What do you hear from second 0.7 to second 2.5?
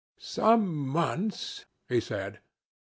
months,' he said.